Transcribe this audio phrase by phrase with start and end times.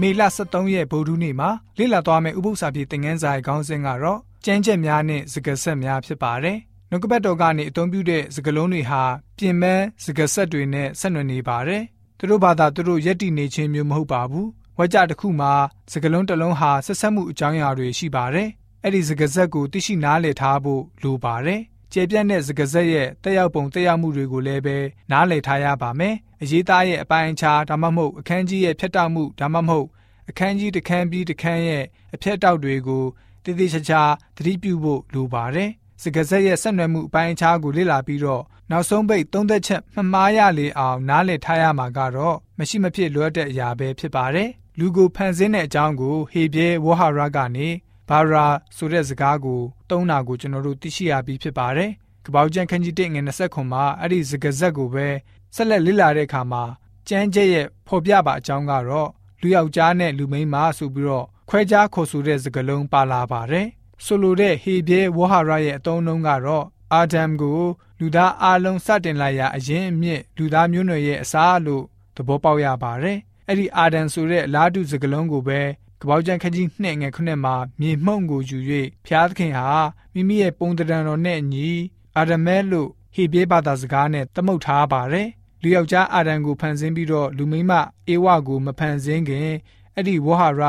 [0.00, 6.58] မေလ23ရက်ဗုဒ္ဓနေ့မှာလေ့လာသွားမယ့်ဥပုသ္စာပြေသင်ခန်းစာရဲ့ခေါင်းစဉ်ကတော့ကျမ်းချက်များနဲ့စကားဆက်များဖြစ်ပါတယ်။
[6.90, 9.02] နှုတ်ကပတ်တော်ကနေအသုံးပြုတဲ့စကားလုံးတွေဟာ
[9.38, 11.82] ပြင်ပန်းစကားဆက်တွေနဲ့ဆက်နွယ်နေပါတယ်။
[12.18, 14.46] သူတို့ဘာသာသူတို့ယက်တည်နေခြင်းမျိုးမဟုတ်ပါဘူး။
[14.78, 15.52] ဝါကြတစ်ခုမှာ
[15.92, 18.48] စကားလုံးတစ်လုံးဟာဆက်ဆက်မှုအကြောင်းအရာတွေရှိပါတယ်။
[18.84, 21.60] အဲ့ဒီစကားဆက်ကိုသိရှိနားလည်ထားဖို့လိုပါတယ်။
[21.92, 24.76] ကျေပြတ်တဲ့စကားဆက်ရဲ့တက်ရောက်ပုံတက်ရောက်မှုတွေကိုလည်းပဲ
[25.10, 29.86] နားလည်ထားရပါမယ်။အရေးသားရဲ့အပိုင်းအခြားဒါမှမဟုတ်အခန်းကြီးရဲ့ဖြတ်တောက်မှုဒါမှမဟုတ်
[30.30, 31.84] အခန်းကြီးတစ်ခန်းပြီးတစ်ခန်းရဲ့
[32.14, 33.04] အဖြတ်တောက်တွေကို
[33.44, 34.02] တည်တည်ချာချာ
[34.36, 35.70] သတိပြုဖို့လိုပါတယ်။
[36.02, 44.48] စကားဆက်ရဲ့ဆက်နွယ်မှုအပိုင်းအခြားကိုလေ့လာပြီးတော့နောက်ဆုံးပိတ်သုံးသက်ချက်မှမှားရလေအောင်နားလည်ထားရမှာကတော့မရှိမဖြစ်လွတ်တဲ့အရာပဲဖြစ်ပါတယ်။
[44.78, 47.68] လူကိုဖန်ဆင်းတဲ့အကြောင်းကိုဟေဘဲဝဟာရကနေ
[48.10, 48.46] ဘာရာ
[48.76, 49.60] ဆိုတဲ့စကားကို
[49.90, 51.90] သုံးတာကိုကျွန်တော်တို့သိရှိရပြီးဖြစ်ပါတယ်။
[52.24, 55.06] ကပောက်ကျန်ခန်းကြီး1ငွေ20ခွန်မှာအဲ့ဒီစကားဆက်ကိုပဲ
[55.54, 56.62] ဆက်လက်လေ့လာတဲ့အခါမှာ
[57.08, 59.08] ကျမ်းကျက်ရဲ့ဖော်ပြပါအကြောင်းကတော့
[59.40, 63.66] လူယောက်ျားနဲ့လူမိန်းမဆိုပြီးတော့ခွဲခြားခေါ်ဆိုတဲ့စကားလုံးပါလာပါတယ်။
[64.04, 67.60] ဆိုလိုတဲ့ဟေဘဲဝဟာရရဲ့အသုံးအနှုန်းကတော့အာဒမ်ကို
[68.00, 71.84] လူသားအလုံးစတင်လိုက်ရာအရင်အမြင့်လူသားမျိုးနွယ်ရဲ့အစားလို့
[72.16, 75.60] သဘောပေါက်ရပါတယ်။အဲ့ဒီအာဒမ်ဆိုတဲ့အလားတူစကားလုံးကိုပဲ
[76.02, 78.58] ကပောက်ကျန်ခကြီးနှစ်ငယ်ခုနှစ်မှာမြေမှုန့်ကိုယူ၍
[79.06, 79.70] ဖျားသခင်ဟာ
[80.14, 81.68] မိမိရဲ့ပုံတံတော်နဲ့အညီ
[82.16, 85.28] အာဒမဲလို့ဟေဘေးဘာသာစကားနဲ့သမုတ်ထားပါတယ်။
[85.62, 87.72] လူယောက်ျားအာဒမ်ကိုဖန်ဆင်းပြီးတော့လူမိန်းမ
[88.08, 89.50] အေဝကိုမဖန်ဆင်းခင်
[89.94, 90.62] အဲ့ဒီဝဟာရ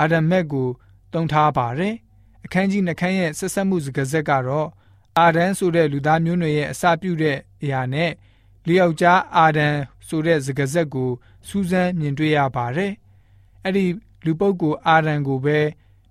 [0.00, 0.68] အာဒမက်ကို
[1.12, 1.94] တုံထားပါတယ်။
[2.44, 4.68] အခန်းကြီးနှခမ်းရဲ့ဆက်ဆက်မှုစကားဆက်ကတော့
[5.18, 8.10] အာဒန်ဆိုတဲ့လူသားမျိုးနွယ်ရဲ့အစပြုတဲ့အရာနဲ့
[8.66, 9.74] လူယောက်ျားအာဒန်
[10.08, 11.10] ဆိုတဲ့စကားဆက်ကို
[11.48, 12.92] စူးစမ်းမြင်တွေ့ရပါတယ်။
[13.64, 13.86] အဲ့ဒီ
[14.24, 15.58] လူပုဂ္ဂိုလ်အာဒန်ကိုပဲ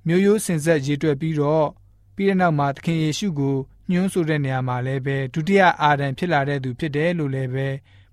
[0.07, 1.67] မျိုးရိုးစင်ဆက်ရေးတွက်ပြီးတော့
[2.15, 3.55] ပြီးတဲ့နောက်မှာသခင်ယေရှုကို
[3.91, 7.67] ညွှန်းဆိုတဲ့နေရာမှာလည်းပဲဒုတိယအာဒန်ဖြစ်လာတဲ့သူဖြစ်တယ်လို့လည်းပဲ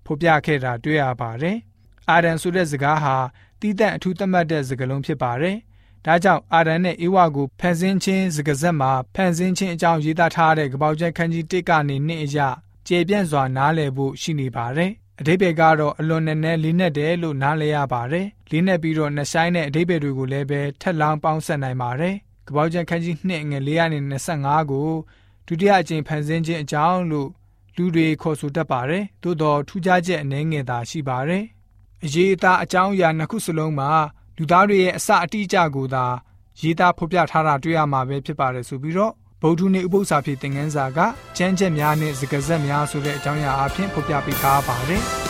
[0.05, 1.57] ဖော်ပြခဲ့တာတွေ့ရပါတယ်။
[2.09, 3.15] အာဒန်ဆိုတဲ့စကားဟာ
[3.59, 5.57] တီးတန့်အထူးသတ်မှတ်တဲ့စကားလုံးဖြစ်ပါတယ်။
[6.05, 12.47] ဒါကြောင့်အာဒန်နဲ့အေဝါကိုဖန်ဆင်းခြင်းစကားဆက်မှာဖန်ဆင်းခြင်းအကြောင်းရေးသားထားတဲ့ကပောက်ချက်ခန်းကြီး1ကနေ2အရာ
[12.87, 14.91] ကျေပြန့်စွာနားလည်ဖို့ရှိနေပါတယ်။
[15.21, 22.15] အဓိပ္ပာယ်ကတော့အလွန်နဲ့နဲ့လေးနဲ့တယ်လို့နားလည်ရပါတယ်။လေးနဲ့ပြီးတော့နှဆိုင်တဲ့အဓိပ္ပာယ်တွေကိုလည်းပဲထက်လောင်းပေါင်းဆက်နိုင်ပါတယ်။
[22.47, 24.89] ကပောက်ချက်ခန်းကြီး2ငွေ425ကို
[25.47, 27.29] ဒုတိယအကြိမ်ဖန်ဆင်းခြင်းအကြောင်းလို့
[27.75, 31.43] လူတွေခေါ်ဆိုတတ်ပါတယ်။သို့တော်ထူးခြားချက်အနည်းငယ်သာရှိပါတယ်။
[32.03, 33.89] အရေးအသားအကြောင်းအရာနှစ်ခုစလုံးမှာ
[34.37, 36.05] လူသားတွေရဲ့အစအတိအကျကိုသာ
[36.61, 40.99] ရေးသားဖော်ပြထားတာတွေ့ရမှာပဲဖြစ်ပါတယ်ဆိုပြီးတော့ ဗုဒ္ဓနေဥပု္ပ္ပစာဖြစ်သင်ခန်းစာက
[41.37, 45.03] ကျမ်းချက်များနဲ့စကားဆက်များဆိုတဲ့အကြောင်းအရာအဖြစ်ဖော်ပြပေးထားပါတယ်။